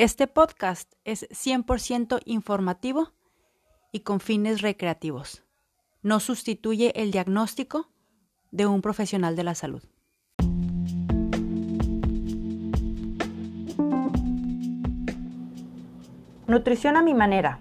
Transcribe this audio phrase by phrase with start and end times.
[0.00, 3.12] Este podcast es 100% informativo
[3.92, 5.44] y con fines recreativos.
[6.00, 7.90] No sustituye el diagnóstico
[8.50, 9.82] de un profesional de la salud.
[16.46, 17.58] Nutrición a mi manera.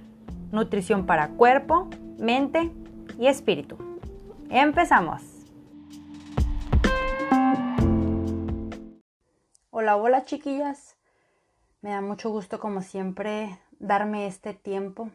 [0.54, 2.71] Nutrición para cuerpo, mente
[3.20, 3.78] y espíritu.
[4.50, 5.24] Empezamos.
[9.71, 10.99] Hola, hola chiquillas.
[11.82, 15.11] Me da mucho gusto como siempre darme este tiempo,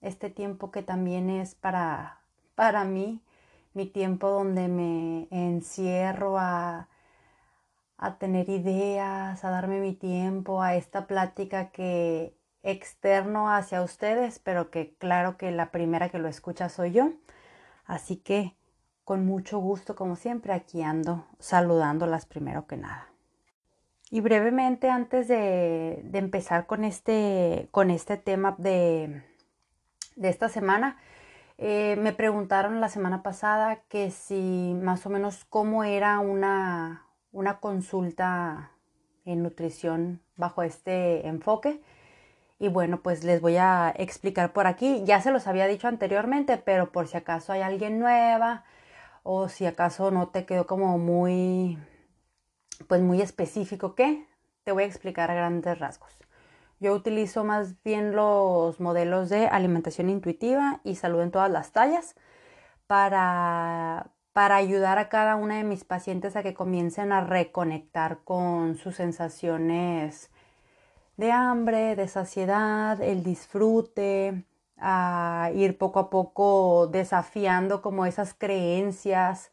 [0.00, 2.20] este tiempo que también es para,
[2.56, 3.22] para mí,
[3.72, 6.88] mi tiempo donde me encierro a,
[7.98, 14.70] a tener ideas, a darme mi tiempo, a esta plática que externo hacia ustedes, pero
[14.72, 17.12] que claro que la primera que lo escucha soy yo.
[17.84, 18.56] Así que
[19.04, 23.07] con mucho gusto, como siempre, aquí ando saludándolas primero que nada.
[24.10, 29.22] Y brevemente, antes de, empezar con este, con este tema de,
[30.16, 30.96] de esta semana,
[31.58, 37.60] eh, me preguntaron la semana pasada que si más o menos cómo era una, una
[37.60, 38.70] consulta
[39.26, 41.82] en nutrición bajo este enfoque.
[42.58, 45.02] Y bueno, pues les voy a explicar por aquí.
[45.04, 48.64] Ya se los había dicho anteriormente, pero por si acaso hay alguien nueva
[49.22, 51.78] o si acaso no te quedó como muy
[52.86, 54.26] pues muy específico que
[54.64, 56.12] te voy a explicar a grandes rasgos.
[56.80, 62.14] Yo utilizo más bien los modelos de alimentación intuitiva y salud en todas las tallas
[62.86, 68.76] para, para ayudar a cada una de mis pacientes a que comiencen a reconectar con
[68.76, 70.30] sus sensaciones
[71.16, 74.44] de hambre, de saciedad, el disfrute,
[74.78, 79.50] a ir poco a poco desafiando como esas creencias,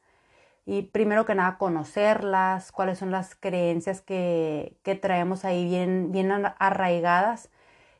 [0.65, 7.49] y primero que nada conocerlas, cuáles son las creencias que, traemos ahí bien, bien arraigadas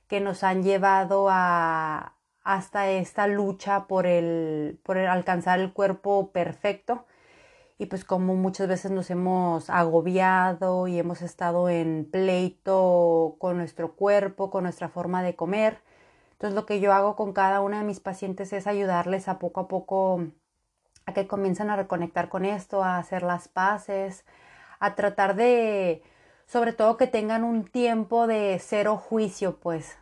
[0.07, 7.05] que nos han llevado a hasta esta lucha por el, por alcanzar el cuerpo perfecto
[7.77, 13.95] y pues como muchas veces nos hemos agobiado y hemos estado en pleito con nuestro
[13.95, 15.79] cuerpo, con nuestra forma de comer.
[16.33, 19.61] Entonces lo que yo hago con cada una de mis pacientes es ayudarles a poco
[19.61, 20.27] a poco
[21.05, 24.25] a que comiencen a reconectar con esto, a hacer las paces,
[24.79, 26.03] a tratar de,
[26.47, 29.97] sobre todo que tengan un tiempo de cero juicio, pues,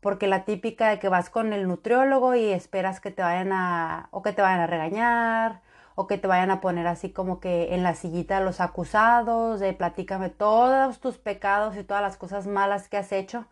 [0.00, 4.08] porque la típica de que vas con el nutriólogo y esperas que te vayan a,
[4.12, 5.60] o que te vayan a regañar,
[5.94, 9.72] o que te vayan a poner así como que en la sillita los acusados, de
[9.72, 13.46] platícame todos tus pecados y todas las cosas malas que has hecho.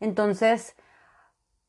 [0.00, 0.76] Entonces,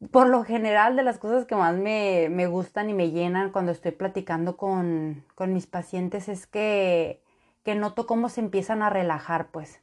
[0.10, 3.92] por lo general de las cosas que más me, gustan y me llenan cuando estoy
[3.92, 7.22] platicando con, mis pacientes es que,
[7.64, 9.82] que, noto cómo se empiezan a relajar, pues.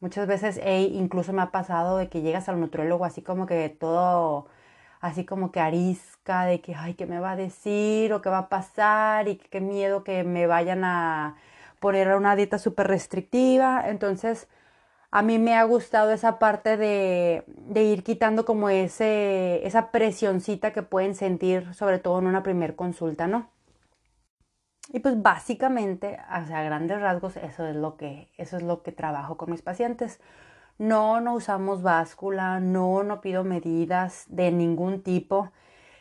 [0.00, 0.60] Muchas veces
[0.92, 4.46] incluso me ha pasado de que llegas al nutriólogo así como que todo,
[5.00, 8.12] así como que arisca, de que, ay, ¿qué me va a decir?
[8.12, 11.36] o qué va a pasar y qué miedo que me vayan a
[11.80, 13.88] poner una dieta súper restrictiva.
[13.88, 14.48] Entonces,
[15.10, 20.82] a mí me ha gustado esa parte de, ir quitando como ese, esa presioncita que
[20.82, 23.50] pueden sentir, sobre todo en una primer consulta, ¿no?
[24.92, 28.82] Y pues básicamente, o sea, a grandes rasgos, eso es lo que, eso es lo
[28.82, 30.20] que trabajo con mis pacientes.
[30.78, 35.52] No, no usamos báscula, no, no pido medidas de ningún tipo.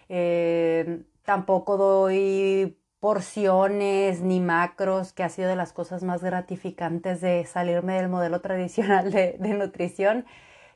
[0.10, 7.46] Eh, tampoco doy porciones ni macros, que ha sido de las cosas más gratificantes de
[7.46, 10.26] salirme del modelo tradicional de, nutrición,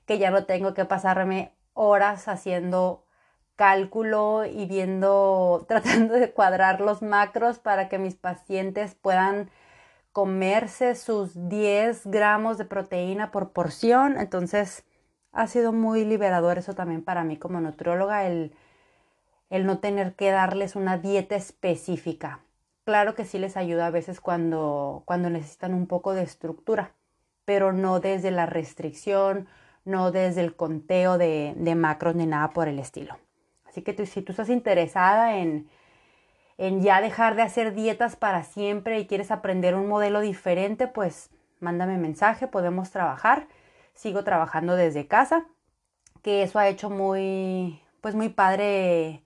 [0.05, 3.05] que ya no tengo que pasarme horas haciendo
[3.55, 9.49] cálculo y viendo, tratando de cuadrar los macros para que mis pacientes puedan
[10.11, 14.17] comerse sus 10 gramos de proteína por porción.
[14.19, 14.85] Entonces,
[15.31, 18.25] ha sido muy liberador eso también para mí como nutrióloga,
[19.51, 22.39] el no tener que darles una dieta específica.
[22.85, 26.93] Claro que sí les ayuda a veces cuando, cuando necesitan un poco de estructura,
[27.45, 29.47] pero no desde la restricción,
[29.83, 33.17] no desde el conteo de, macros ni nada por el estilo.
[33.67, 35.69] Así que si tú estás interesada en,
[36.57, 41.29] en ya dejar de hacer dietas para siempre y quieres aprender un modelo diferente, pues
[41.59, 43.47] mándame mensaje, podemos trabajar.
[43.93, 45.45] Sigo trabajando desde casa,
[46.21, 49.23] que eso ha hecho muy, pues muy padre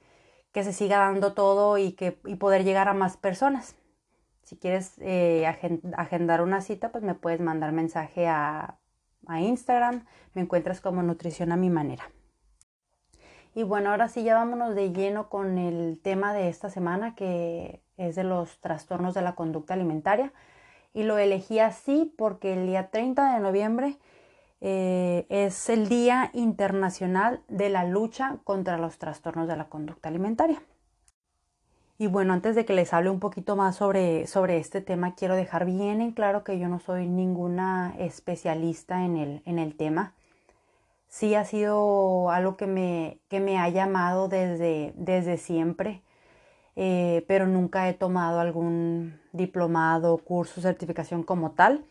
[0.56, 3.76] que se siga dando todo y, que, y poder llegar a más personas.
[4.44, 5.46] Si quieres eh,
[5.98, 8.78] agendar una cita, pues me puedes mandar mensaje a,
[9.28, 10.06] a Instagram.
[10.34, 12.10] Me encuentras como Nutrición a mi manera.
[13.54, 17.82] Y bueno, ahora sí ya vámonos de lleno con el tema de esta semana que
[17.98, 20.32] es de los trastornos de la conducta alimentaria.
[20.94, 23.98] Y lo elegí así porque el día 30 de noviembre
[24.62, 30.62] eh, es el Día Internacional de la Lucha contra los Trastornos de la Conducta Alimentaria.
[31.98, 35.36] Y bueno, antes de que les hable un poquito más sobre, sobre este tema, quiero
[35.36, 40.14] dejar bien en claro que yo no soy ninguna especialista en el, en el tema.
[41.08, 46.02] Sí ha sido algo que me, que me ha llamado desde, desde siempre,
[46.76, 51.86] eh, pero nunca he tomado algún diplomado, curso, certificación como tal.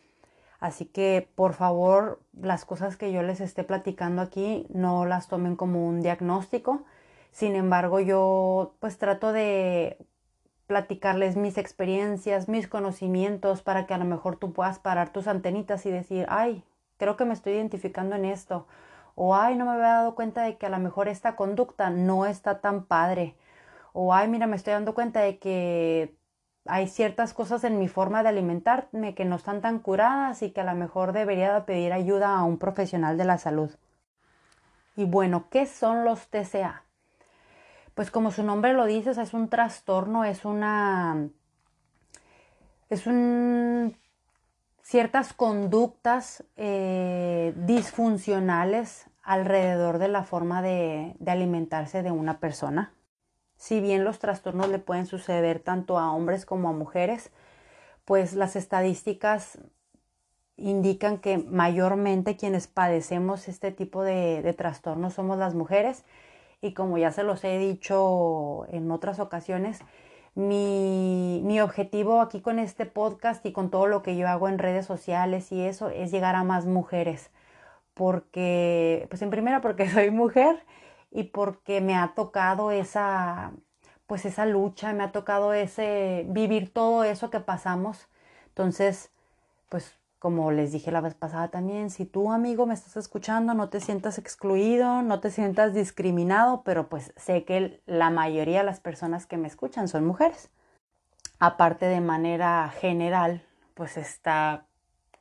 [0.60, 5.56] Así que por favor, las cosas que yo les esté platicando aquí no las tomen
[5.56, 6.84] como un diagnóstico
[7.34, 9.98] sin embargo, yo pues trato de
[10.68, 15.84] platicarles mis experiencias, mis conocimientos para que a lo mejor tú puedas parar tus antenitas
[15.84, 16.62] y decir, ay,
[16.96, 18.68] creo que me estoy identificando en esto.
[19.16, 22.24] O ay, no me había dado cuenta de que a lo mejor esta conducta no
[22.24, 23.34] está tan padre.
[23.92, 26.14] O ay, mira, me estoy dando cuenta de que
[26.66, 30.60] hay ciertas cosas en mi forma de alimentarme que no están tan curadas y que
[30.60, 33.70] a lo mejor debería pedir ayuda a un profesional de la salud.
[34.96, 36.84] Y bueno, ¿qué son los TCA?
[37.94, 41.28] pues como su nombre lo dice, es un trastorno, es una,
[42.90, 43.96] es un,
[44.82, 52.92] ciertas conductas eh, disfuncionales alrededor de la forma de, de alimentarse de una persona.
[53.64, 57.30] Si bien los trastornos le pueden suceder tanto a hombres como a mujeres,
[58.04, 59.58] pues las estadísticas
[60.58, 66.04] indican que mayormente quienes padecemos este tipo de, de trastornos somos las mujeres
[66.60, 69.80] y como ya se los he dicho en otras ocasiones,
[70.34, 74.58] mi, mi, objetivo aquí con este podcast y con todo lo que yo hago en
[74.58, 77.30] redes sociales y eso es llegar a más mujeres.
[77.94, 80.62] Porque, pues en primera porque soy mujer
[81.14, 83.52] y porque me ha tocado esa,
[84.06, 88.08] pues esa lucha, me ha tocado ese, vivir todo eso que pasamos.
[88.48, 89.12] Entonces,
[89.68, 93.68] pues como les dije la vez pasada también, si tú amigo me estás escuchando, no
[93.68, 98.80] te sientas excluido, no te sientas discriminado, pero pues sé que la mayoría de las
[98.80, 100.50] personas que me escuchan son mujeres.
[101.38, 104.66] Aparte de manera general, pues está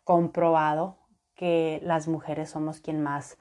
[0.03, 0.97] comprobado
[1.35, 3.37] que las mujeres somos quien más,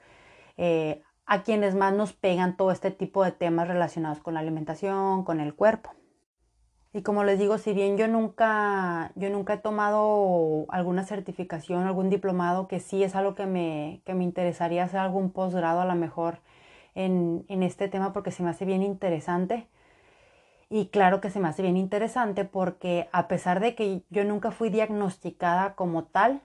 [0.57, 5.23] eh, a quienes más nos pegan todo este tipo de temas relacionados con la alimentación,
[5.23, 5.91] con el cuerpo.
[6.95, 12.11] Y como les digo, si bien yo nunca, yo nunca he tomado alguna certificación, algún
[12.11, 15.95] diplomado, que sí es algo que me, que me interesaría hacer algún posgrado a lo
[15.95, 16.39] mejor
[16.93, 19.67] en, en este tema porque se me hace bien interesante.
[20.69, 24.51] Y claro que se me hace bien interesante porque a pesar de que yo nunca
[24.51, 26.41] fui diagnosticada como tal,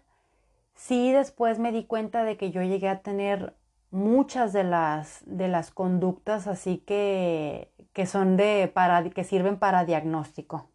[0.74, 3.54] sí después me di cuenta de que yo llegué a tener
[3.90, 9.84] muchas de las, de las conductas así que, que son de para que sirven para
[9.84, 10.70] diagnóstico.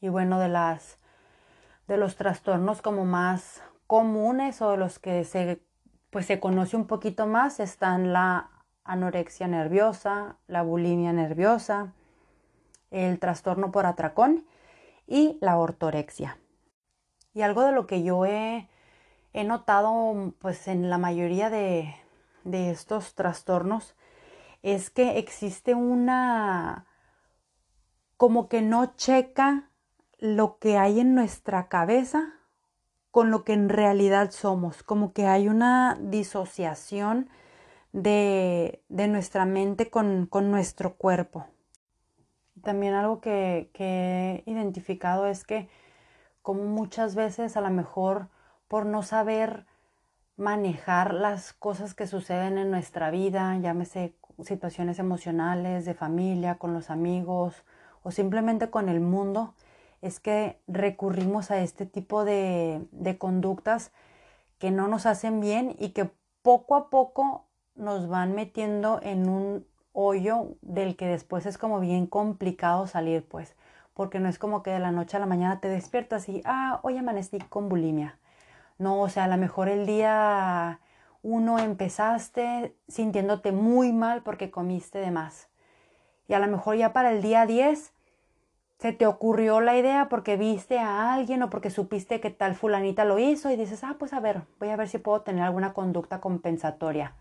[0.00, 0.98] Y bueno, de las
[1.86, 5.62] de los trastornos como más comunes o los que se
[6.10, 8.50] pues se conoce un poquito más están la
[8.84, 11.92] anorexia nerviosa, la bulimia nerviosa,
[12.90, 14.46] el trastorno por atracón
[15.06, 16.38] y la ortorexia.
[17.34, 18.68] Y algo de lo que yo he,
[19.34, 21.94] he notado pues en la mayoría de,
[22.50, 23.94] de estos trastornos
[24.62, 26.86] es que existe una
[28.16, 29.70] como que no checa
[30.18, 32.34] lo que hay en nuestra cabeza
[33.10, 37.30] con lo que en realidad somos, como que hay una disociación
[37.92, 41.46] de, de nuestra mente con, con, nuestro cuerpo.
[42.62, 45.68] También algo que, que he identificado es que
[46.42, 48.28] como muchas veces a lo mejor
[48.68, 49.66] por no saber
[50.38, 54.14] manejar las cosas que suceden en nuestra vida, llámese
[54.44, 57.64] situaciones emocionales, de familia, con los amigos
[58.04, 59.54] o simplemente con el mundo,
[60.00, 63.90] es que recurrimos a este tipo de, de conductas
[64.58, 66.10] que no nos hacen bien y que
[66.42, 72.06] poco a poco nos van metiendo en un hoyo del que después es como bien
[72.06, 73.56] complicado salir, pues,
[73.92, 76.78] porque no es como que de la noche a la mañana te despiertas y, ah,
[76.84, 78.18] hoy amanecí con bulimia.
[78.78, 80.80] No, o sea, a lo mejor el día
[81.22, 85.48] uno empezaste sintiéndote muy mal porque comiste de más.
[86.28, 87.92] Y a lo mejor ya para el día 10
[88.78, 93.04] se te ocurrió la idea porque viste a alguien o porque supiste que tal fulanita
[93.04, 95.72] lo hizo y dices, ah, pues a ver, voy a ver si puedo tener alguna
[95.74, 97.14] conducta compensatoria.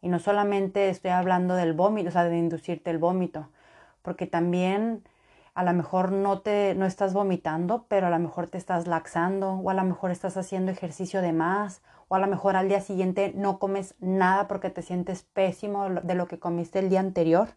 [0.00, 3.48] Y no solamente estoy hablando del vómito, o sea, de inducirte el vómito,
[4.02, 5.04] porque también
[5.54, 9.54] a lo mejor no te no estás vomitando, pero a lo mejor te estás laxando
[9.54, 12.80] o a lo mejor estás haciendo ejercicio de más o a lo mejor al día
[12.80, 17.50] siguiente no comes nada porque te sientes pésimo de lo que comiste el día anterior.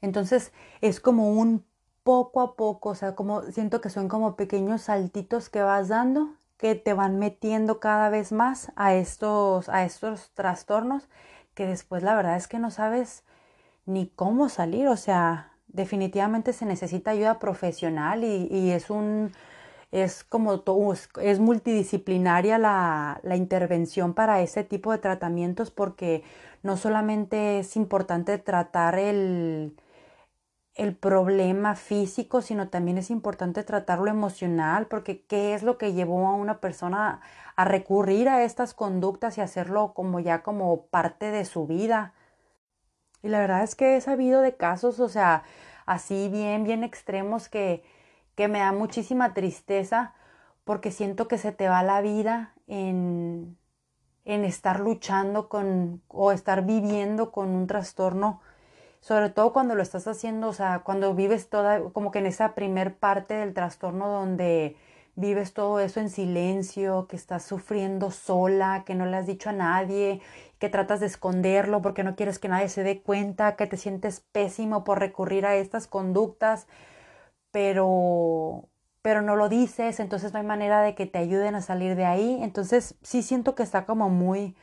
[0.00, 1.64] Entonces es como un
[2.02, 6.34] poco a poco, o sea, como siento que son como pequeños saltitos que vas dando
[6.60, 11.08] que te van metiendo cada vez más a estos, a estos trastornos
[11.54, 13.24] que después la verdad es que no sabes
[13.86, 14.88] ni cómo salir.
[14.88, 19.32] O sea, definitivamente se necesita ayuda profesional y, y es un
[19.92, 20.62] es como
[21.20, 26.22] es multidisciplinaria la, la, intervención para ese tipo de tratamientos porque
[26.62, 29.74] no solamente es importante tratar el,
[30.74, 35.92] el problema físico, sino también es importante tratar lo emocional, porque qué es lo que
[35.92, 37.20] llevó a una persona
[37.56, 42.14] a recurrir a estas conductas y hacerlo como ya como parte de su vida.
[43.22, 45.42] Y la verdad es que he sabido de casos, o sea,
[45.86, 47.82] así bien, bien extremos que,
[48.34, 50.14] que me da muchísima tristeza
[50.64, 53.58] porque siento que se te va la vida en,
[54.24, 58.40] en estar luchando con o estar viviendo con un trastorno,
[59.00, 62.54] sobre todo cuando lo estás haciendo, o sea, cuando vives toda, como que en esa
[62.54, 64.76] primer parte del trastorno donde
[65.16, 69.52] vives todo eso en silencio, que estás sufriendo sola, que no le has dicho a
[69.52, 70.20] nadie,
[70.60, 74.20] que tratas de esconderlo porque no quieres que nadie se dé cuenta, que te sientes
[74.32, 76.68] pésimo por recurrir a estas conductas,
[77.50, 78.68] pero
[79.02, 82.04] pero no lo dices, entonces no hay manera de que te ayuden a salir de
[82.04, 82.38] ahí.
[82.42, 84.54] Entonces sí siento que está como muy,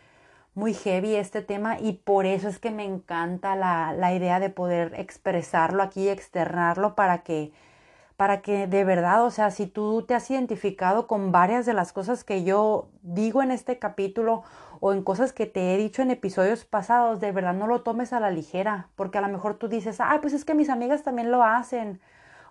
[0.55, 4.49] muy heavy este tema y por eso es que me encanta la, la idea de
[4.51, 7.53] poder expresarlo aquí, externarlo para que,
[8.17, 11.93] para que de verdad, o sea, si tú te has identificado con varias de las
[11.93, 14.43] cosas que yo digo en este capítulo
[14.79, 18.13] o en cosas que te he dicho en episodios pasados, de verdad no lo tomes
[18.13, 21.03] a la ligera, porque a lo mejor tú dices, ah, pues es que mis amigas
[21.03, 22.01] también lo hacen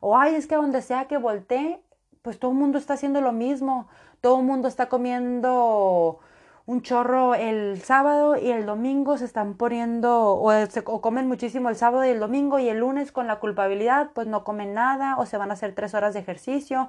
[0.00, 1.80] o ay, es que donde sea que voltee,
[2.22, 3.88] pues todo el mundo está haciendo lo mismo.
[4.20, 6.18] Todo el mundo está comiendo
[6.66, 11.68] un chorro el sábado y el domingo se están poniendo o, se, o, comen muchísimo
[11.68, 15.16] el sábado y el domingo y el lunes con la culpabilidad pues no comen nada
[15.16, 16.88] o se van a hacer tres horas de ejercicio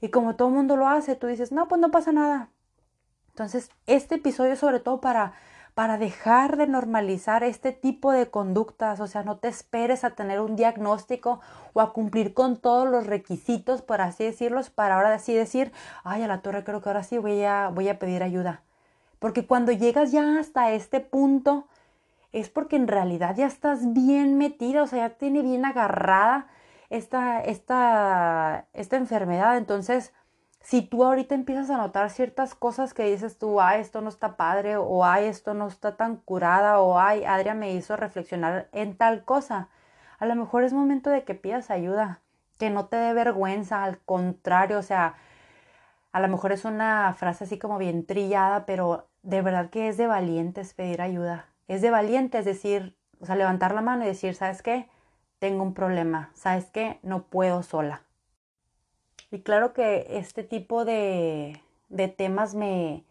[0.00, 2.48] y como todo el mundo lo hace tú dices no pues no pasa nada
[3.28, 5.34] entonces este episodio sobre todo para
[5.74, 10.40] para dejar de normalizar este tipo de conductas, o sea, no te esperes a tener
[10.40, 11.40] un diagnóstico
[11.72, 15.72] o a cumplir con todos los requisitos, por así decirlos, para ahora así decir,
[16.04, 18.62] ay, a la torre creo que ahora sí voy a, voy a pedir ayuda.
[19.20, 21.68] Porque cuando llegas ya hasta este punto,
[22.32, 26.48] es porque en realidad ya estás bien metida, o sea, ya tiene bien agarrada
[26.90, 29.56] esta, esta, esta enfermedad.
[29.56, 30.12] Entonces,
[30.60, 34.36] si tú ahorita empiezas a notar ciertas cosas que dices tú, ay, esto no está
[34.36, 38.96] padre, o ay, esto no está tan curada, o ay, Adria me hizo reflexionar en
[38.96, 39.68] tal cosa,
[40.18, 42.20] a lo mejor es momento de que pidas ayuda,
[42.58, 45.14] que no te dé vergüenza, al contrario, o sea,
[46.12, 49.96] a lo mejor es una frase así como bien trillada, pero de verdad que es
[49.96, 51.46] de valientes pedir ayuda.
[51.68, 54.88] Es de valientes decir, o sea, levantar la mano y decir, ¿sabes qué?
[55.38, 56.98] Tengo un problema, ¿sabes qué?
[57.02, 58.02] No puedo sola.
[59.30, 63.04] Y claro que este tipo de, de temas me,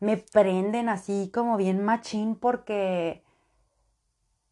[0.00, 3.22] me prenden así como bien machín porque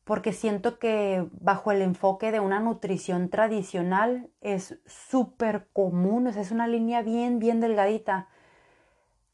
[0.06, 6.42] porque siento que bajo el enfoque de una nutrición tradicional es súper común, o sea,
[6.42, 8.28] es una línea bien, bien delgadita,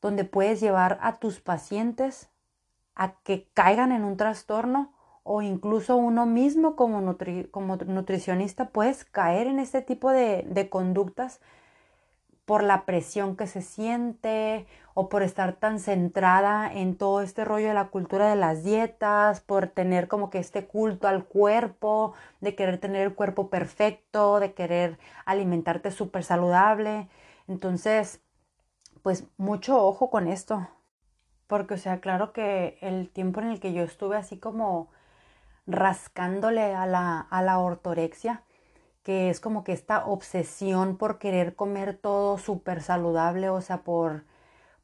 [0.01, 2.31] donde puedes llevar a tus pacientes
[2.95, 9.59] a que caigan en un trastorno o incluso uno mismo como, nutricionista puedes caer en
[9.59, 11.43] este tipo de conductas
[12.53, 17.69] por la presión que se siente o por estar tan centrada en todo este rollo
[17.69, 22.55] de la cultura de las dietas, por tener como que este culto al cuerpo, de
[22.55, 27.09] querer tener el cuerpo perfecto, de querer alimentarte súper saludable.
[27.49, 28.21] Entonces,
[29.01, 30.69] pues mucho ojo con esto,
[31.47, 34.91] porque o sea, claro que el tiempo en el que yo estuve así como
[35.67, 38.43] rascándole a la, a la ortorexia,
[39.03, 44.25] que es como que esta obsesión por querer comer todo súper saludable, o sea, por,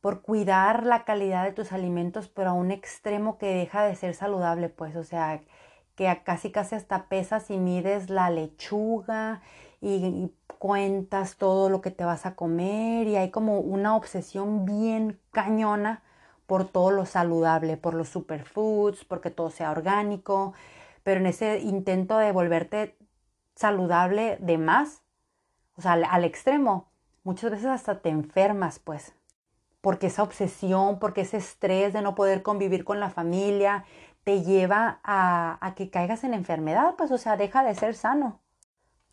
[0.00, 4.14] por cuidar la calidad de tus alimentos, pero a un extremo que deja de ser
[4.14, 5.42] saludable, pues, o sea,
[5.96, 9.42] que casi casi hasta pesas y mides la lechuga
[9.80, 14.64] y, y cuentas todo lo que te vas a comer y hay como una obsesión
[14.64, 16.02] bien cañona
[16.46, 20.54] por todo lo saludable, por los superfoods, porque todo sea orgánico,
[21.04, 22.96] pero en ese intento de volverte
[23.58, 25.02] saludable de más,
[25.76, 26.92] o sea, al, extremo,
[27.24, 29.16] muchas veces hasta te enfermas, pues,
[29.80, 33.84] porque esa obsesión, porque ese estrés de no poder convivir con la familia,
[34.22, 38.40] te lleva a, que caigas en enfermedad, pues, o sea, deja de ser sano.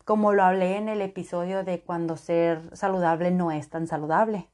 [0.04, 4.48] Como lo hablé en el episodio de cuando ser saludable no es tan saludable.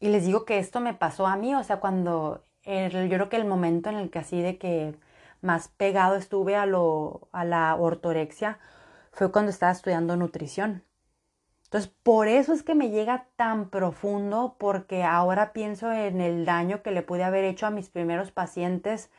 [0.00, 3.28] Y les digo que esto me pasó a mí, o sea, cuando el, yo creo
[3.28, 4.98] que el momento en el que así de que
[5.42, 8.58] más pegado estuve a, lo, a la ortorexia
[9.12, 10.84] fue cuando estaba estudiando nutrición.
[11.64, 16.82] Entonces, por eso es que me llega tan profundo, porque ahora pienso en el daño
[16.82, 19.10] que le pude haber hecho a mis primeros pacientes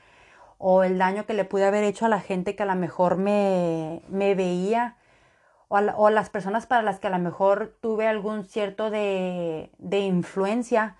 [0.57, 3.15] o el daño que le pude haber hecho a la gente que a lo mejor
[3.15, 4.97] me, me veía
[5.69, 9.99] o a, las personas para las que a lo mejor tuve algún cierto de, de
[9.99, 10.97] influencia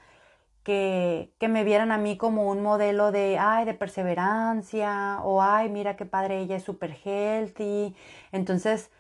[0.63, 5.69] que, que, me vieran a mí como un modelo de, ay, de perseverancia o, ay,
[5.69, 7.95] mira qué padre, ella es súper healthy.
[8.31, 8.91] Entonces,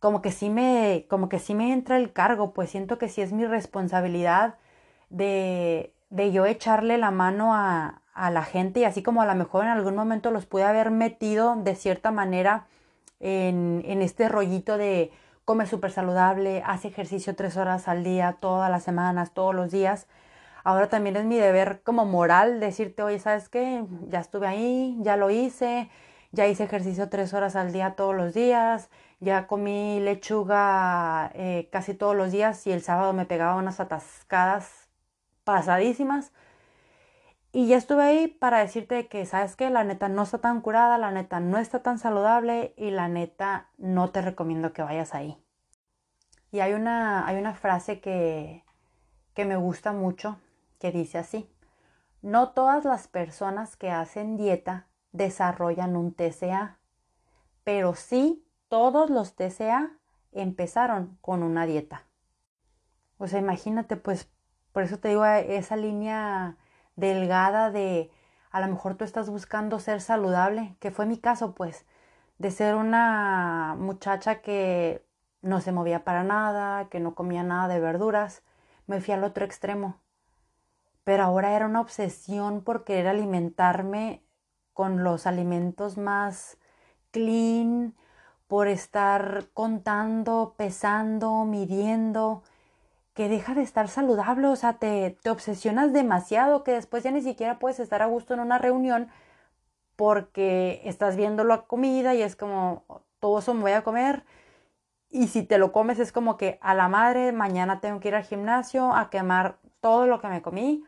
[0.00, 3.22] como que sí me, como que sí me entra el cargo, pues siento que sí
[3.22, 4.56] es mi responsabilidad
[5.10, 9.34] de, de yo echarle la mano a, a la gente y así como a lo
[9.34, 12.66] mejor en algún momento los pude haber metido de cierta manera
[13.20, 15.12] en, en este rollito de
[15.44, 20.06] come súper saludable, hace ejercicio tres horas al día, todas las semanas, todos los días.
[20.64, 23.84] Ahora también es mi deber como moral decirte, oye, ¿sabes qué?
[24.08, 25.90] Ya estuve ahí, ya lo hice,
[26.32, 28.88] ya hice ejercicio tres horas al día todos los días,
[29.20, 34.88] ya comí lechuga eh, casi todos los días y el sábado me pegaba unas atascadas
[35.44, 36.32] pasadísimas.
[37.52, 39.68] Y ya estuve ahí para decirte que, ¿sabes qué?
[39.68, 43.68] La neta no está tan curada, la neta no está tan saludable y la neta
[43.76, 45.36] no te recomiendo que vayas ahí.
[46.50, 48.64] Y hay una, hay una frase que,
[49.34, 50.38] que me gusta mucho
[50.78, 51.50] que dice así,
[52.22, 56.78] no todas las personas que hacen dieta desarrollan un TCA,
[57.64, 59.92] pero sí todos los TCA
[60.32, 62.06] empezaron con una dieta.
[63.18, 64.30] O sea, imagínate, pues,
[64.72, 66.56] por eso te digo esa línea
[66.96, 68.10] delgada de
[68.50, 71.86] a lo mejor tú estás buscando ser saludable, que fue mi caso, pues,
[72.38, 75.04] de ser una muchacha que
[75.42, 78.42] no se movía para nada, que no comía nada de verduras,
[78.86, 80.00] me fui al otro extremo.
[81.04, 84.22] Pero ahora era una obsesión por querer alimentarme
[84.72, 86.58] con los alimentos más
[87.10, 87.94] clean,
[88.48, 92.42] por estar contando, pesando, midiendo,
[93.14, 97.58] que deja de estar saludable, o sea, te, obsesionas demasiado que después ya ni siquiera
[97.58, 99.08] puedes estar a gusto en una reunión
[99.96, 102.84] porque estás viendo la comida y es como,
[103.20, 104.24] todo eso me voy a comer.
[105.10, 108.16] Y si te lo comes es como que a la madre, mañana tengo que ir
[108.16, 110.84] al gimnasio a quemar todo lo que me comí.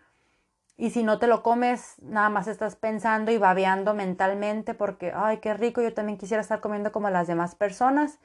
[0.79, 5.39] Y si no te lo comes, nada más estás pensando y babeando mentalmente porque, ay,
[5.39, 8.19] qué rico, yo también quisiera estar comiendo como las demás personas.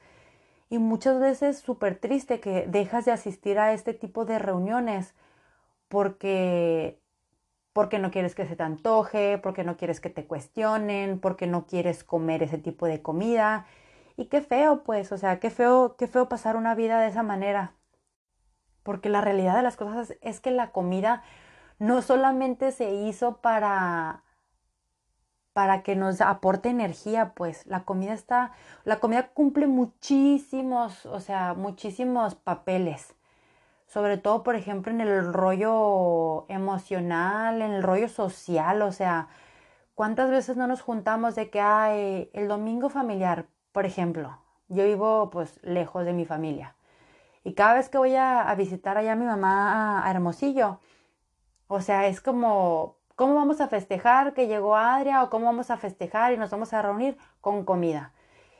[0.68, 5.14] Y muchas veces súper triste que dejas de asistir a este tipo de reuniones
[5.88, 7.00] porque,
[7.72, 11.66] porque no quieres que se te antoje, porque no quieres que te cuestionen, porque no
[11.66, 13.66] quieres comer ese tipo de comida.
[14.16, 17.22] Y qué feo, pues, o sea, qué feo, qué feo pasar una vida de esa
[17.22, 17.74] manera.
[18.82, 21.22] Porque la realidad de las cosas es que la comida
[21.82, 24.22] no solamente se hizo para
[25.52, 28.52] para que nos aporte energía, pues la comida está,
[28.84, 33.14] la comida cumple muchísimos, o sea, muchísimos papeles.
[33.86, 39.28] Sobre todo, por ejemplo, en el rollo emocional, en el rollo social, o sea,
[39.94, 44.38] ¿cuántas veces no nos juntamos de que hay el domingo familiar, por ejemplo?
[44.68, 46.76] Yo vivo pues lejos de mi familia.
[47.44, 50.78] Y cada vez que voy a, visitar allá a mi mamá a Hermosillo,
[51.68, 55.76] o sea, es como, ¿cómo vamos a festejar que llegó Adria o cómo vamos a
[55.76, 58.12] festejar y nos vamos a reunir con comida?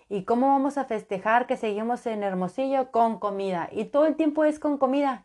[0.08, 3.68] ¿Y cómo vamos a festejar que seguimos en Hermosillo con comida?
[3.72, 5.24] Y todo el tiempo es con comida.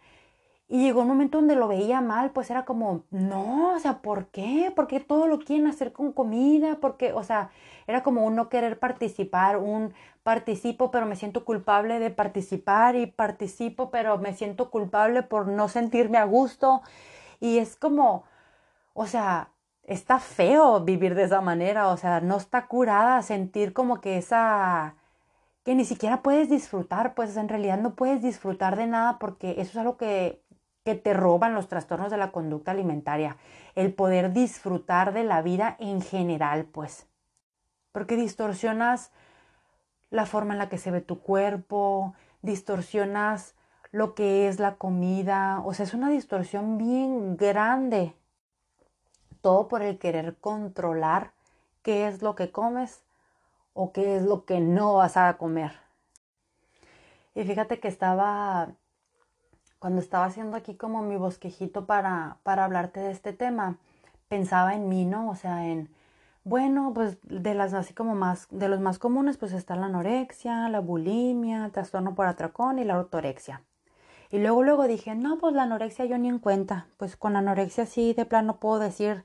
[0.70, 4.28] Y llegó un momento donde lo veía mal, pues era como, no, o sea, ¿por
[4.28, 4.72] qué?
[4.76, 6.78] ¿Por qué todo lo quieren hacer con comida?
[6.82, 7.52] Porque, o sea,
[7.88, 13.08] era como un no querer participar, un participo, pero me siento culpable de participar y
[13.08, 16.82] participo, pero me siento culpable por no sentirme a gusto.
[17.40, 18.24] Y es como,
[18.94, 19.52] o sea,
[19.84, 24.96] está feo vivir de esa manera, o sea, no está curada sentir como que esa
[25.68, 29.72] que ni siquiera puedes disfrutar, pues en realidad no puedes disfrutar de nada porque eso
[29.72, 30.42] es algo que,
[30.86, 33.36] que te roban los trastornos de la conducta alimentaria,
[33.76, 37.06] el poder disfrutar de la vida en general, pues,
[37.92, 39.12] porque distorsionas
[40.10, 43.54] la forma en la que se ve tu cuerpo, distorsionas
[43.92, 48.14] lo que es la comida, o sea, es una distorsión bien grande.
[49.42, 51.32] Todo por el querer controlar
[51.84, 53.04] qué es lo que comes
[53.74, 55.72] o qué es lo que no vas a comer.
[57.36, 58.70] Y fíjate que estaba,
[59.80, 63.78] cuando estaba haciendo aquí como mi bosquejito para, para hablarte de este tema,
[64.28, 65.30] pensaba en mí, ¿no?
[65.30, 65.90] O sea, en,
[66.44, 70.68] bueno, pues de las así como más, de los más comunes, pues está la anorexia,
[70.70, 73.62] la bulimia, el trastorno por atracón y la ortorexia.
[74.30, 76.88] Y luego, luego dije, no, pues la anorexia yo ni en cuenta.
[76.98, 79.24] Pues con anorexia sí, de plano puedo decir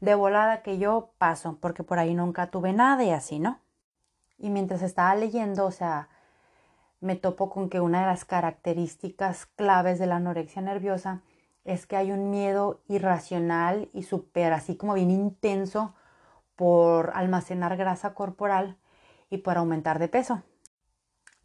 [0.00, 3.60] de volada que yo paso, porque por ahí nunca tuve nada y así, ¿no?
[4.38, 6.08] Y mientras estaba leyendo, o sea,
[7.00, 11.22] me topo con que una de las características claves de la anorexia nerviosa
[11.64, 15.94] es que hay un miedo irracional y súper así como bien intenso
[16.56, 18.76] por almacenar grasa corporal
[19.30, 20.42] y por aumentar de peso.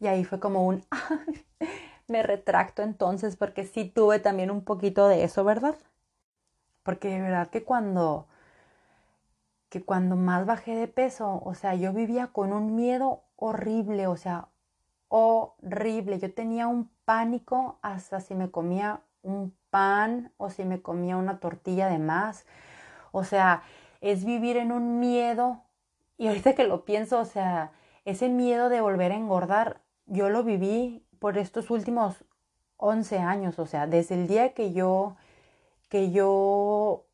[0.00, 0.84] Y ahí fue como un,
[2.08, 5.76] me retracto entonces porque sí tuve también un poquito de eso, ¿verdad?
[6.82, 8.26] Porque de verdad que cuando,
[9.68, 14.16] que cuando más bajé de peso, o sea, yo vivía con un miedo horrible, o
[14.16, 14.48] sea,
[15.08, 16.18] horrible.
[16.18, 21.40] Yo tenía un pánico hasta si me comía un pan o si me comía una
[21.40, 22.46] tortilla de más.
[23.12, 23.62] O sea,
[24.00, 25.62] es vivir en un miedo.
[26.16, 27.72] Y ahorita que lo pienso, o sea,
[28.04, 32.24] ese miedo de volver a engordar, yo lo viví por estos últimos
[32.76, 33.58] 11 años.
[33.58, 35.16] O sea, desde el día que yo,
[35.88, 37.04] que yo,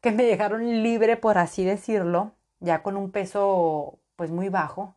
[0.00, 4.94] que me dejaron libre, por así decirlo, ya con un peso pues muy bajo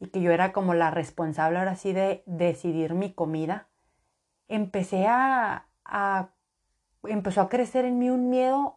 [0.00, 3.68] y que yo era como la responsable ahora sí de decidir mi comida,
[4.48, 6.28] empecé a, a
[7.04, 8.76] empezó a crecer en mí un miedo,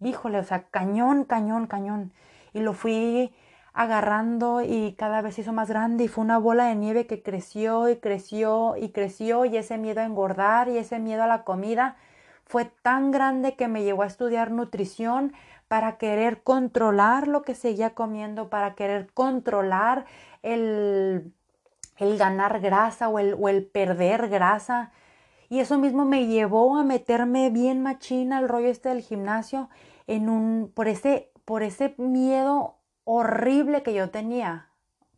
[0.00, 2.12] híjole, o sea, cañón, cañón, cañón.
[2.52, 3.32] Y lo fui
[3.72, 7.88] agarrando y cada vez hizo más grande y fue una bola de nieve que creció
[7.88, 11.96] y creció y creció y ese miedo a engordar y ese miedo a la comida
[12.48, 15.34] fue tan grande que me llevó a estudiar nutrición
[15.68, 20.06] para querer controlar lo que seguía comiendo, para querer controlar
[20.42, 21.30] el,
[21.98, 24.92] el ganar grasa o el, o el perder grasa.
[25.50, 29.68] Y eso mismo me llevó a meterme bien machina al rollo este del gimnasio
[30.06, 32.77] en un, por ese, por ese miedo
[33.10, 34.68] horrible que yo tenía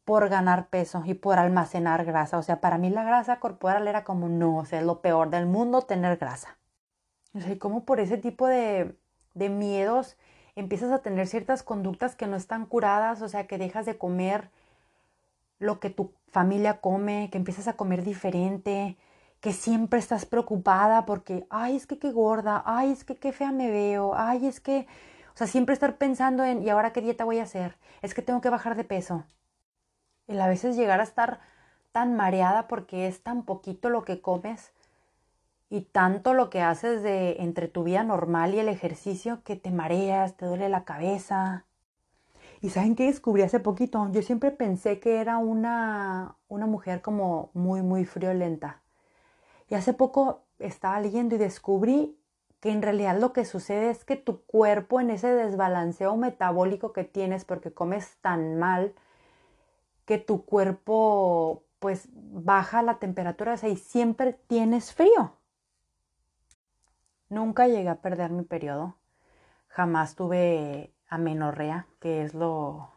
[0.04, 2.38] por ganar peso y por almacenar grasa.
[2.38, 5.46] O sea, para mí la grasa corporal era como, no, o sea, lo peor del
[5.46, 6.56] mundo tener grasa.
[7.34, 8.96] O sea, como por ese tipo de,
[9.34, 10.16] de miedos
[10.54, 14.50] empiezas a tener ciertas conductas que no están curadas, o sea, que dejas de comer
[15.58, 18.96] lo que tu familia come, que empiezas a comer diferente,
[19.40, 23.50] que siempre estás preocupada porque, ay, es que qué gorda, ay, es que qué fea
[23.50, 24.86] me veo, ay, es que,
[25.34, 27.76] o sea, siempre estar pensando en, ¿y ahora qué dieta voy a hacer?
[28.02, 29.24] Es que tengo que bajar de peso.
[30.28, 31.40] Y a veces llegar a estar
[31.92, 34.72] tan mareada porque es tan poquito lo que comes
[35.70, 39.70] y tanto lo que haces de entre tu vida normal y el ejercicio que te
[39.70, 41.64] mareas, te duele la cabeza.
[42.60, 47.50] Y saben qué descubrí hace poquito, yo siempre pensé que era una, una mujer como
[47.54, 48.82] muy, muy friolenta.
[49.68, 52.19] Y hace poco estaba leyendo y descubrí
[52.60, 57.04] que en realidad lo que sucede es que tu cuerpo en ese desbalanceo metabólico que
[57.04, 58.94] tienes porque comes tan mal,
[60.04, 65.32] que tu cuerpo pues baja la temperatura, o sea, y siempre tienes frío.
[67.30, 68.96] Nunca llegué a perder mi periodo.
[69.68, 72.90] Jamás tuve amenorrea, que es lo,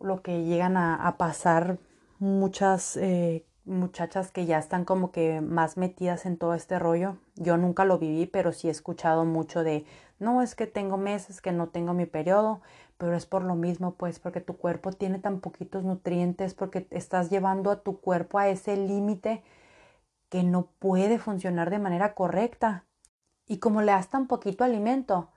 [0.00, 1.78] lo que llegan a, pasar
[2.18, 7.16] muchas eh, muchachas que ya están como que más metidas en todo este rollo.
[7.34, 9.84] Yo nunca lo viví, pero sí he escuchado mucho de,
[10.18, 12.60] no, es que tengo meses que no tengo mi periodo,
[12.96, 17.28] pero es por lo mismo, pues, porque tu cuerpo tiene tan poquitos nutrientes, porque estás
[17.28, 19.42] llevando a tu cuerpo a ese límite
[20.28, 22.84] que no puede funcionar de manera correcta.
[23.46, 25.30] Y como le das tan poquito alimento,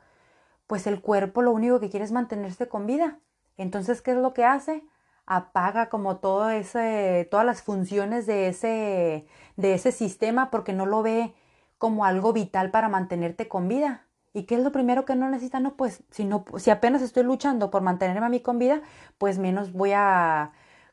[0.68, 3.20] pues el cuerpo lo único que quiere es mantenerse con vida.
[3.58, 4.84] Entonces, ¿qué es lo que hace?
[5.30, 11.04] Apaga como todo ese, todas las funciones de ese, de ese sistema porque no lo
[11.04, 11.34] ve
[11.78, 14.08] como algo vital para mantenerte con vida.
[14.34, 15.60] ¿Y qué es lo primero que no necesita?
[15.60, 18.82] No, pues si, no, si apenas estoy luchando por mantenerme a mí con vida,
[19.18, 20.52] pues menos voy a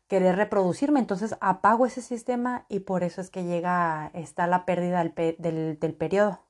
[0.09, 1.01] querer reproducirme.
[1.01, 5.79] Entonces apago ese sistema y por eso es que llega, está la pérdida del, del,
[5.79, 6.40] del periodo.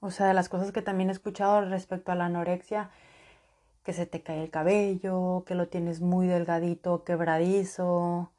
[0.00, 2.90] O sea, de las cosas que también he escuchado respecto a la anorexia,
[3.88, 8.30] que se te cae el cabello, que lo tienes muy delgadito, quebradizo,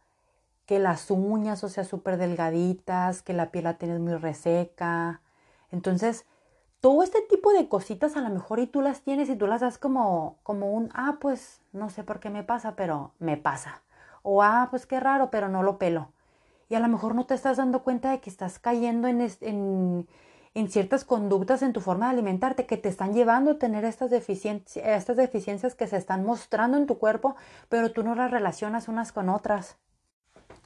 [0.68, 5.22] que las uñas, o sea, súper delgaditas, que la piel la tienes muy reseca.
[5.72, 6.28] Entonces,
[6.82, 9.62] todo este tipo de cositas a lo mejor y tú las tienes y tú las
[9.62, 13.82] das como, como un, ah, pues no sé por qué me pasa, pero me pasa.
[14.22, 16.12] O, ah, pues qué raro, pero no lo pelo.
[16.70, 20.08] Y a lo mejor no te estás dando cuenta de que estás cayendo en, en
[20.54, 24.10] en ciertas conductas en tu forma de alimentarte que te están llevando a tener estas,
[24.10, 27.36] deficiencias, estas deficiencias que se están mostrando en tu cuerpo,
[27.70, 29.78] pero tú no las relacionas unas con otras,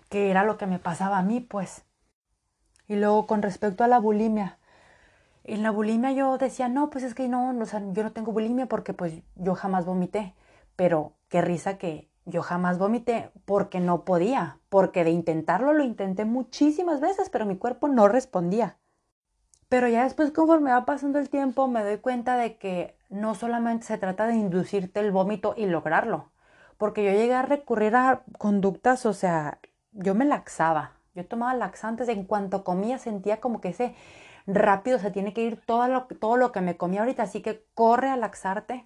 [0.09, 1.83] que era lo que me pasaba a mí, pues.
[2.87, 4.59] Y luego con respecto a la bulimia,
[5.43, 7.53] en la bulimia yo decía, no, pues es que no,
[7.93, 10.35] yo no tengo bulimia porque pues yo jamás vomité,
[10.75, 16.23] pero qué risa que yo jamás vomité porque no podía, porque de intentarlo lo intenté
[16.23, 18.77] muchísimas veces, pero mi cuerpo no respondía.
[19.73, 23.87] Pero ya después, conforme va pasando el tiempo, me doy cuenta de que no solamente
[23.87, 26.29] se trata de inducirte el vómito y lograrlo,
[26.77, 29.57] porque yo llegué a recurrir a conductas, o sea,
[29.91, 30.91] yo me laxaba.
[31.15, 33.95] Yo tomaba laxantes, en cuanto comía sentía como que ese
[34.45, 37.65] rápido se tiene que ir todo lo, todo lo que me comía ahorita, así que
[37.73, 38.85] corre a laxarte.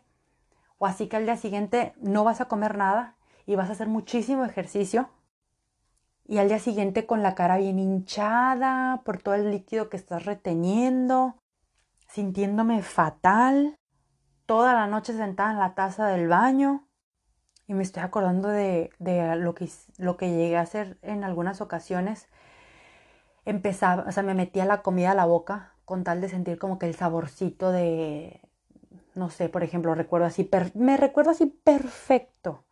[0.77, 3.89] O así que al día siguiente no vas a comer nada y vas a hacer
[3.89, 5.09] muchísimo ejercicio.
[6.29, 10.25] Y al día siguiente con la cara bien hinchada por todo el líquido que estás
[10.25, 11.37] reteniendo,
[12.09, 13.77] sintiéndome fatal,
[14.45, 16.85] toda la noche sentada en la taza del baño.
[17.65, 21.61] Y me estoy acordando de, de lo, que, lo que llegué a hacer en algunas
[21.61, 22.27] ocasiones
[23.45, 26.77] empezaba, o sea, me metía la comida a la boca con tal de sentir como
[26.77, 28.41] que el saborcito de,
[29.15, 32.65] no sé, por ejemplo, recuerdo así, me recuerdo así perfecto,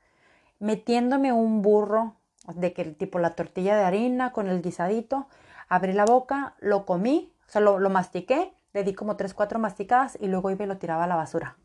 [0.60, 2.18] metiéndome un burro
[2.53, 5.27] de que tipo la tortilla de harina con el guisadito,
[5.67, 9.58] abrí la boca, lo comí, o sea, lo, lo mastiqué, le di como tres, cuatro
[9.60, 11.58] masticadas y luego iba y lo tiraba a la basura.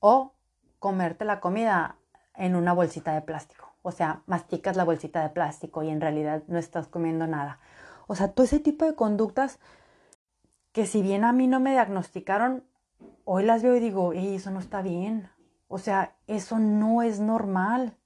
[0.00, 0.34] O
[0.78, 1.96] comerte la comida
[2.34, 3.72] en una bolsita de plástico.
[3.82, 7.58] O sea, masticas la bolsita de plástico y en realidad no estás comiendo nada.
[8.06, 9.58] O sea, todo ese tipo de conductas
[10.72, 12.64] que si bien a mí no me diagnosticaron,
[13.24, 15.28] hoy las veo y digo, Ey, eso no está bien.
[15.68, 17.96] O sea, eso no es normal.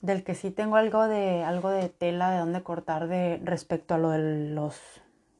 [0.00, 3.98] Del que sí tengo algo de, algo de tela de dónde cortar de respecto a
[3.98, 4.78] lo del los,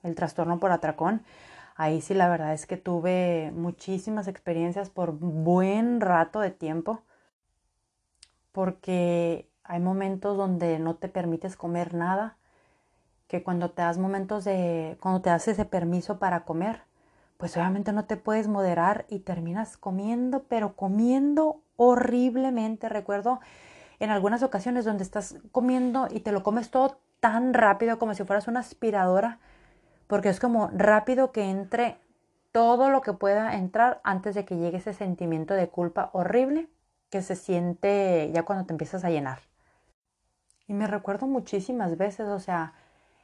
[0.02, 1.22] el trastorno por atracón.
[1.76, 7.02] Ahí sí la verdad es que tuve muchísimas experiencias por buen rato de tiempo.
[8.52, 12.36] Porque hay momentos donde no te permites comer nada
[13.28, 16.82] que cuando te das momentos de, cuando te das ese permiso para comer,
[17.36, 22.88] pues obviamente no te puedes moderar y terminas comiendo, pero comiendo horriblemente.
[22.88, 23.40] Recuerdo
[23.98, 28.24] en algunas ocasiones donde estás comiendo y te lo comes todo tan rápido como si
[28.24, 29.38] fueras una aspiradora,
[30.06, 31.98] porque es como rápido que entre
[32.52, 36.68] todo lo que pueda entrar antes de que llegue ese sentimiento de culpa horrible
[37.10, 39.40] que se siente ya cuando te empiezas a llenar.
[40.66, 42.74] Y me recuerdo muchísimas veces, o sea,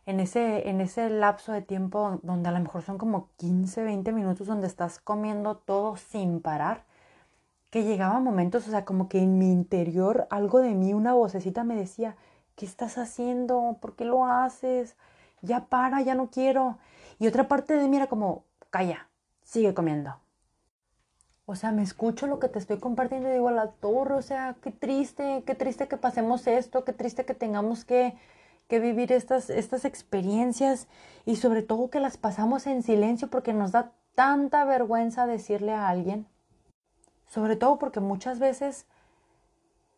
[0.07, 4.13] en ese, en ese lapso de tiempo donde a lo mejor son como 15, 20
[4.13, 6.85] minutos donde estás comiendo todo sin parar,
[7.73, 11.65] que llegaban momentos, o sea, como que en mi interior algo de mí, una vocecita
[11.65, 12.17] me decía,
[12.55, 13.79] ¿qué estás haciendo?
[13.81, 14.95] ¿Por qué lo haces?
[15.41, 16.77] Ya para, ya no quiero.
[17.19, 19.09] Y otra parte de mí era como, calla,
[19.43, 20.15] sigue comiendo.
[21.47, 24.23] O sea, me escucho lo que te estoy compartiendo y digo a la torre, o
[24.23, 28.15] sea, qué triste, qué triste que pasemos esto, qué triste que tengamos que,
[28.69, 30.89] que vivir estas, estas experiencias
[31.25, 35.89] y sobre todo que las pasamos en silencio porque nos da tanta vergüenza decirle a
[35.89, 36.27] alguien.
[37.33, 38.85] Sobre todo porque muchas veces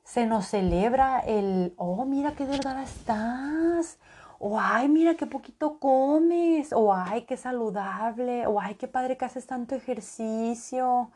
[0.05, 3.99] se nos celebra el, oh, mira qué delgada estás,
[4.38, 9.25] o ay, mira qué poquito comes, o ay, qué saludable, o ay, qué padre que
[9.25, 11.11] haces tanto ejercicio,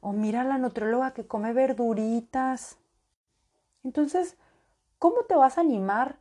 [0.00, 2.78] o mira la nutrióloga que come verduritas.
[3.84, 4.38] Entonces,
[4.98, 6.16] ¿cómo te vas a animar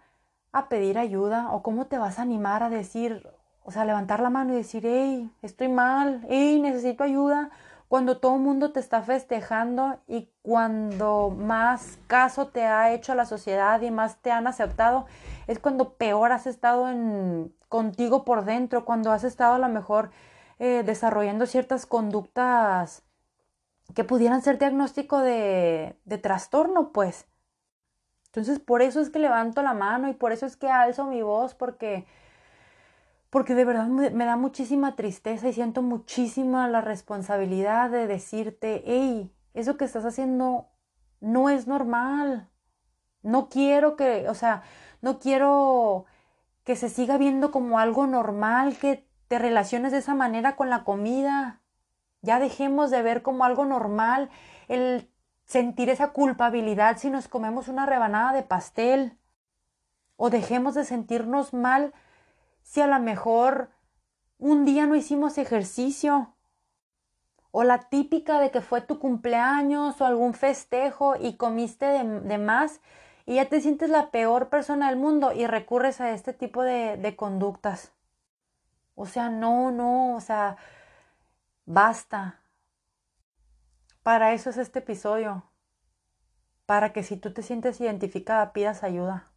[0.51, 3.30] a pedir ayuda o cómo te vas a animar a decir,
[3.63, 7.49] o sea, levantar la mano y decir, hey, estoy mal, hey, necesito ayuda,
[7.88, 13.26] cuando todo el mundo te está festejando y cuando más caso te ha hecho la
[13.26, 15.06] sociedad y más te han aceptado,
[15.48, 16.88] es cuando peor has estado
[17.69, 20.12] contigo por dentro, cuando has estado a lo mejor
[20.60, 23.04] eh, desarrollando ciertas conductas
[23.93, 27.28] que pudieran ser diagnóstico de trastorno, pues.
[28.36, 31.21] Entonces, por eso es que levanto la mano y por eso es que alzo mi
[31.21, 32.06] voz, porque,
[33.36, 39.30] porque de verdad me, da muchísima tristeza y siento muchísima la responsabilidad de decirte, hey,
[39.54, 40.69] eso que estás haciendo
[41.19, 42.48] no es normal.
[43.24, 44.63] No quiero que, o sea,
[45.02, 46.06] no quiero
[46.63, 50.86] que se siga viendo como algo normal, que te relaciones de esa manera con la
[50.86, 51.60] comida.
[52.21, 54.30] Ya dejemos de ver como algo normal
[54.69, 55.12] el
[55.43, 59.19] sentir esa culpabilidad si nos comemos una rebanada de pastel
[60.15, 61.93] o dejemos de sentirnos mal
[62.65, 63.69] si a lo mejor
[64.39, 66.36] un día no hicimos ejercicio
[67.51, 72.82] o la típica de que fue tu cumpleaños o algún festejo y comiste de, más
[73.28, 76.97] y ya te sientes la peor persona del mundo y recurres a este tipo de,
[76.97, 77.93] de conductas.
[78.95, 80.58] O sea, no, no, o sea,
[81.65, 82.41] basta.
[84.01, 85.43] Para eso es este episodio.
[86.65, 89.32] Para que si tú te sientes identificada, pidas ayuda.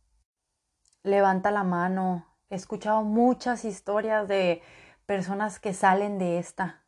[1.03, 2.28] Levanta la mano.
[2.51, 4.63] He escuchado muchas historias de
[5.05, 6.83] personas que salen de esta.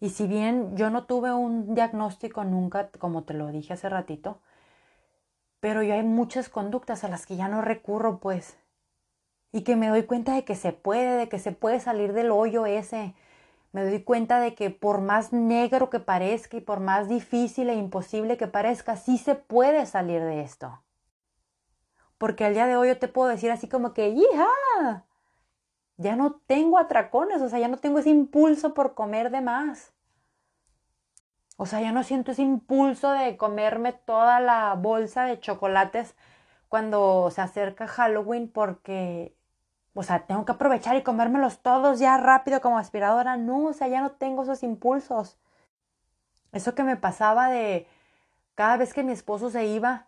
[0.00, 4.40] Y si bien yo no tuve un diagnóstico nunca, como te lo dije hace ratito,
[5.60, 8.56] pero yo hay muchas conductas a las que ya no recurro, pues.
[9.52, 12.30] Y que me doy cuenta de que se puede, de que se puede salir del
[12.30, 13.14] hoyo ese,
[13.72, 17.74] me doy cuenta de que por más negro que parezca y por más difícil e
[17.74, 20.82] imposible que parezca, sí se puede salir de esto.
[22.22, 25.04] Porque al día de hoy yo te puedo decir así como que, ¡hija!
[25.96, 29.92] Ya no tengo atracones, o sea, ya no tengo ese impulso por comer de más.
[31.56, 36.14] O sea, ya no siento ese impulso de comerme toda la bolsa de chocolates
[36.68, 39.36] cuando se acerca Halloween porque,
[39.92, 43.36] o sea, tengo que aprovechar y comérmelos todos ya rápido como aspiradora.
[43.36, 45.40] No, o sea, ya no tengo esos impulsos.
[46.52, 47.88] Eso que me pasaba de
[48.54, 50.06] cada vez que mi esposo se iba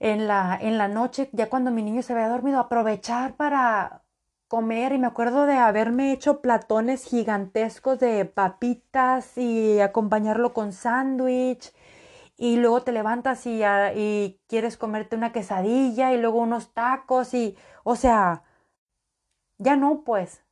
[0.00, 4.04] en la, en la noche, ya cuando mi niño se había dormido, aprovechar para
[4.48, 4.92] comer.
[4.92, 11.72] Y me acuerdo de haberme hecho platones gigantescos de papitas y acompañarlo con sándwich.
[12.36, 13.62] Y luego te levantas y,
[13.96, 18.44] y, quieres comerte una quesadilla y luego unos tacos y, o sea,
[19.58, 20.42] ya no pues.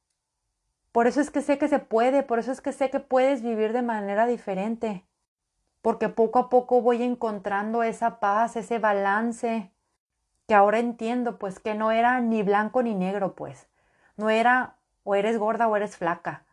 [0.93, 3.43] Por eso es que sé que se puede, por eso es que sé que puedes
[3.43, 5.07] vivir de manera diferente,
[5.83, 9.71] porque poco a poco voy encontrando esa paz, ese balance,
[10.49, 13.69] que ahora entiendo pues que no era ni blanco ni negro pues,
[14.17, 16.45] no era o eres gorda o eres flaca,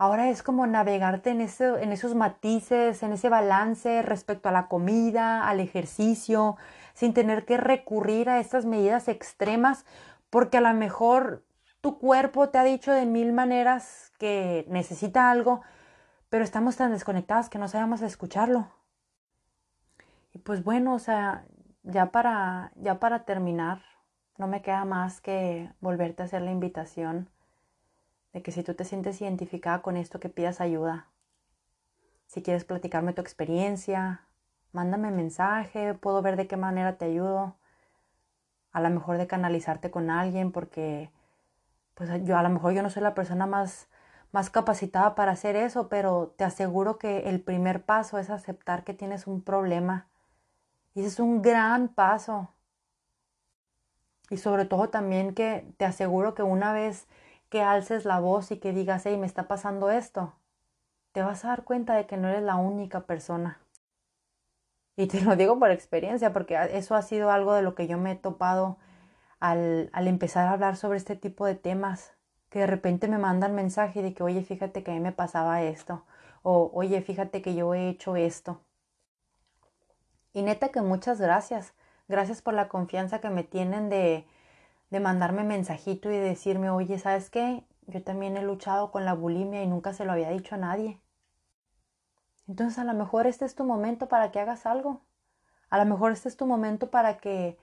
[0.00, 5.46] Ahora es como navegarte en, en esos matices, en ese balance respecto a la comida,
[5.46, 6.56] al ejercicio,
[6.94, 9.84] sin tener que recurrir a estas medidas extremas,
[10.30, 11.44] porque a lo mejor
[11.82, 15.60] tu cuerpo te ha dicho de mil maneras que necesita algo,
[16.30, 18.68] pero estamos tan desconectados que no sabemos escucharlo.
[20.32, 21.44] Y pues bueno, o sea,
[21.82, 23.82] ya para, ya para terminar,
[24.38, 27.28] no me queda más que volverte a hacer la invitación
[28.32, 31.08] de que si tú te sientes identificada con esto, que pidas ayuda.
[32.26, 34.22] Si quieres platicarme tu experiencia,
[34.72, 37.56] mándame mensaje, puedo ver de qué manera te ayudo.
[38.70, 41.10] A lo mejor de canalizarte con alguien porque
[41.94, 43.89] pues yo a lo mejor yo no soy la persona más
[44.32, 48.94] más capacitada para hacer eso, pero te aseguro que el primer paso es aceptar que
[48.94, 50.08] tienes un problema.
[50.94, 52.52] Y ese es un gran paso.
[54.30, 57.08] Y sobre todo también que te aseguro que una vez
[57.48, 60.34] que alces la voz y que digas, hey, me está pasando esto,
[61.12, 63.58] te vas a dar cuenta de que no eres la única persona.
[64.96, 67.98] Y te lo digo por experiencia, porque eso ha sido algo de lo que yo
[67.98, 68.78] me he topado
[69.40, 72.12] al, al empezar a hablar sobre este tipo de temas,
[72.50, 75.62] que de repente me mandan mensaje de que, oye, fíjate que a mí me pasaba
[75.62, 76.04] esto,
[76.42, 78.60] o oye, fíjate que yo he hecho esto.
[80.32, 81.74] Y neta que muchas gracias,
[82.08, 84.26] gracias por la confianza que me tienen de,
[84.90, 87.64] de mandarme mensajito y decirme, oye, ¿sabes qué?
[87.86, 91.00] Yo también he luchado con la bulimia y nunca se lo había dicho a nadie.
[92.48, 95.02] Entonces a lo mejor este es tu momento para que hagas algo.
[95.70, 97.58] A lo mejor este es tu momento para que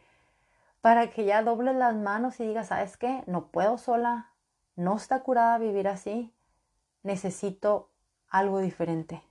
[0.81, 3.23] para que ya dobles las manos y digas, ¿sabes qué?
[3.27, 4.31] No puedo sola,
[4.77, 6.31] no está curada vivir así,
[7.01, 7.89] necesito
[8.29, 9.23] algo diferente.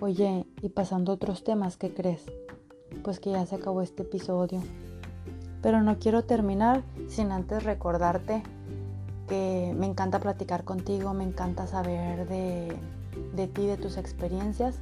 [0.00, 2.24] Oye, y pasando a otros temas, ¿qué crees?
[3.04, 4.62] Pues que ya se acabó este episodio.
[5.60, 8.42] Pero no quiero terminar sin antes recordarte
[9.28, 12.74] que me encanta platicar contigo, me encanta saber de,
[13.34, 14.78] de ti, de tus experiencias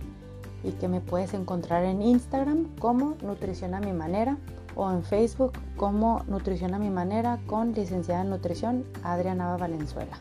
[0.62, 4.38] y que me puedes encontrar en Instagram como Nutrición a mi manera
[4.78, 10.16] o en Facebook como Nutrición a mi manera con licenciada en nutrición Adriana Valenzuela.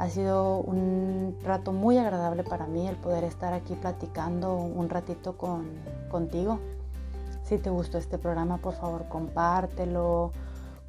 [0.00, 5.38] Ha sido un rato muy agradable para mí el poder estar aquí platicando un ratito
[5.38, 5.64] con,
[6.10, 6.58] contigo.
[7.44, 10.32] Si te gustó este programa, por favor compártelo,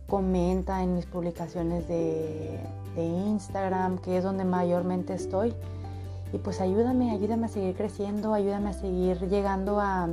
[0.08, 2.60] comenta en mis publicaciones de,
[2.96, 5.54] Instagram, que es donde mayormente estoy.
[6.32, 10.10] Y pues ayúdame, ayúdame a seguir creciendo, ayúdame a seguir llegando a,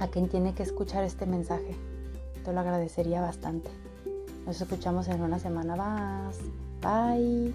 [0.00, 1.76] a quien tiene que escuchar este mensaje.
[2.44, 3.70] Te lo agradecería bastante.
[4.46, 6.38] Nos escuchamos en una semana más.
[6.80, 7.54] Bye.